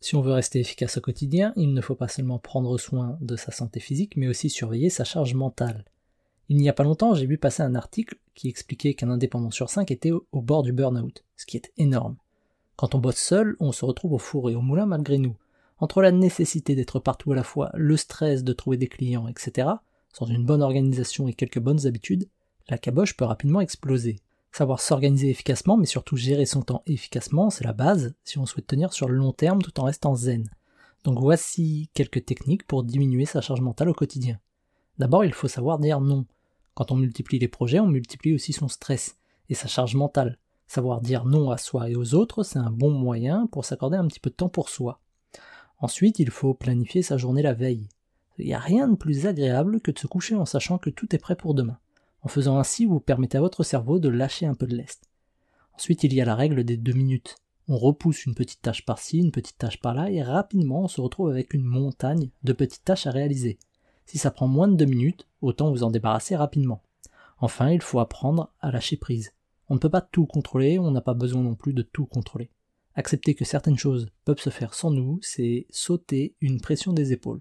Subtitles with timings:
[0.00, 3.36] Si on veut rester efficace au quotidien, il ne faut pas seulement prendre soin de
[3.36, 5.84] sa santé physique, mais aussi surveiller sa charge mentale.
[6.48, 9.68] Il n'y a pas longtemps, j'ai vu passer un article qui expliquait qu'un indépendant sur
[9.68, 12.16] cinq était au bord du burn-out, ce qui est énorme.
[12.76, 15.36] Quand on bosse seul, on se retrouve au four et au moulin malgré nous.
[15.78, 19.68] Entre la nécessité d'être partout à la fois, le stress de trouver des clients, etc.,
[20.12, 22.26] sans une bonne organisation et quelques bonnes habitudes,
[22.68, 24.16] la caboche peut rapidement exploser.
[24.52, 28.66] Savoir s'organiser efficacement, mais surtout gérer son temps efficacement, c'est la base si on souhaite
[28.66, 30.50] tenir sur le long terme tout en restant zen.
[31.04, 34.38] Donc voici quelques techniques pour diminuer sa charge mentale au quotidien.
[34.98, 36.26] D'abord, il faut savoir dire non.
[36.74, 39.16] Quand on multiplie les projets, on multiplie aussi son stress
[39.48, 40.38] et sa charge mentale.
[40.66, 44.06] Savoir dire non à soi et aux autres, c'est un bon moyen pour s'accorder un
[44.06, 45.00] petit peu de temps pour soi.
[45.78, 47.88] Ensuite, il faut planifier sa journée la veille.
[48.38, 51.14] Il n'y a rien de plus agréable que de se coucher en sachant que tout
[51.14, 51.78] est prêt pour demain.
[52.22, 55.08] En faisant ainsi, vous permettez à votre cerveau de lâcher un peu de lest.
[55.74, 57.36] Ensuite, il y a la règle des deux minutes.
[57.68, 61.30] On repousse une petite tâche par-ci, une petite tâche par-là, et rapidement on se retrouve
[61.30, 63.58] avec une montagne de petites tâches à réaliser.
[64.06, 66.82] Si ça prend moins de deux minutes, autant vous en débarrasser rapidement.
[67.38, 69.32] Enfin, il faut apprendre à lâcher prise.
[69.68, 72.50] On ne peut pas tout contrôler, on n'a pas besoin non plus de tout contrôler.
[72.96, 77.40] Accepter que certaines choses peuvent se faire sans nous, c'est sauter une pression des épaules.